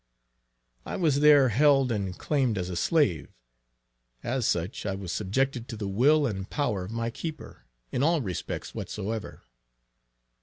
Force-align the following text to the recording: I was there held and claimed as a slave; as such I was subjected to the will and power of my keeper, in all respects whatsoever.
I 0.83 0.95
was 0.95 1.19
there 1.19 1.49
held 1.49 1.91
and 1.91 2.17
claimed 2.17 2.57
as 2.57 2.71
a 2.71 2.75
slave; 2.75 3.35
as 4.23 4.47
such 4.47 4.83
I 4.83 4.95
was 4.95 5.11
subjected 5.11 5.67
to 5.67 5.77
the 5.77 5.87
will 5.87 6.25
and 6.25 6.49
power 6.49 6.83
of 6.85 6.89
my 6.91 7.11
keeper, 7.11 7.65
in 7.91 8.01
all 8.01 8.19
respects 8.19 8.73
whatsoever. 8.73 9.43